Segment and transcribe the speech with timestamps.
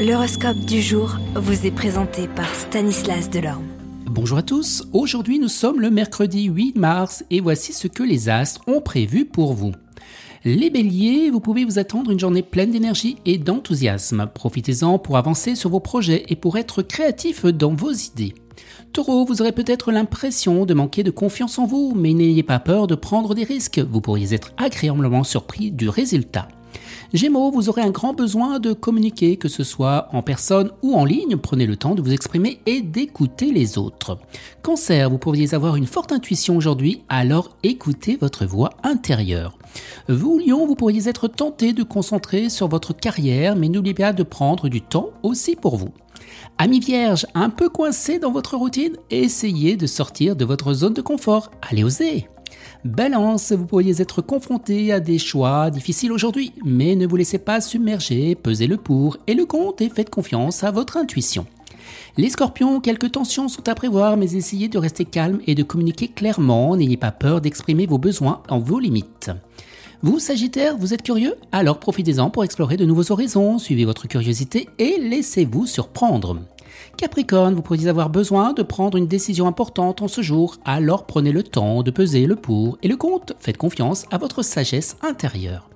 [0.00, 3.66] L'horoscope du jour vous est présenté par Stanislas Delorme.
[4.06, 8.30] Bonjour à tous, aujourd'hui nous sommes le mercredi 8 mars et voici ce que les
[8.30, 9.72] astres ont prévu pour vous.
[10.46, 14.30] Les béliers, vous pouvez vous attendre une journée pleine d'énergie et d'enthousiasme.
[14.32, 18.32] Profitez-en pour avancer sur vos projets et pour être créatif dans vos idées.
[18.94, 22.86] Taureau, vous aurez peut-être l'impression de manquer de confiance en vous, mais n'ayez pas peur
[22.86, 26.48] de prendre des risques, vous pourriez être agréablement surpris du résultat.
[27.12, 31.04] Gémeaux, vous aurez un grand besoin de communiquer, que ce soit en personne ou en
[31.04, 31.36] ligne.
[31.36, 34.18] Prenez le temps de vous exprimer et d'écouter les autres.
[34.62, 39.58] Cancer, vous pourriez avoir une forte intuition aujourd'hui, alors écoutez votre voix intérieure.
[40.08, 44.22] Vous, Lion, vous pourriez être tenté de concentrer sur votre carrière, mais n'oubliez pas de
[44.22, 45.90] prendre du temps aussi pour vous.
[46.58, 51.02] Ami Vierge, un peu coincé dans votre routine, essayez de sortir de votre zone de
[51.02, 51.50] confort.
[51.70, 52.28] Allez oser
[52.84, 57.60] Balance, vous pourriez être confronté à des choix difficiles aujourd'hui, mais ne vous laissez pas
[57.60, 61.46] submerger, pesez le pour et le contre et faites confiance à votre intuition.
[62.16, 66.08] Les scorpions, quelques tensions sont à prévoir, mais essayez de rester calme et de communiquer
[66.08, 69.30] clairement, n'ayez pas peur d'exprimer vos besoins en vos limites.
[70.02, 71.34] Vous, Sagittaire, vous êtes curieux?
[71.52, 76.38] Alors profitez-en pour explorer de nouveaux horizons, suivez votre curiosité et laissez-vous surprendre.
[76.96, 81.32] Capricorne, vous pourriez avoir besoin de prendre une décision importante en ce jour, alors prenez
[81.32, 83.34] le temps de peser le pour et le contre.
[83.38, 85.70] Faites confiance à votre sagesse intérieure.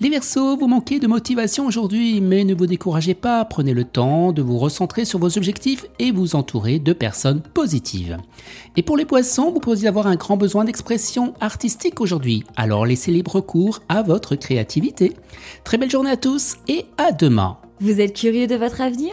[0.00, 4.32] Les Verseaux, vous manquez de motivation aujourd'hui, mais ne vous découragez pas, prenez le temps
[4.32, 8.16] de vous recentrer sur vos objectifs et vous entourer de personnes positives.
[8.76, 13.10] Et pour les Poissons, vous pourriez avoir un grand besoin d'expression artistique aujourd'hui, alors laissez
[13.10, 15.12] libre cours à votre créativité.
[15.64, 17.58] Très belle journée à tous et à demain.
[17.80, 19.12] Vous êtes curieux de votre avenir?